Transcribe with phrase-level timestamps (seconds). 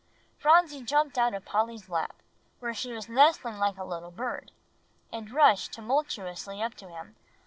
[0.39, 2.23] Phronsie jumped out of Polly's lap,
[2.57, 4.51] where she was nestling like a little bird,
[5.13, 7.15] and rushed tumultuously up to him.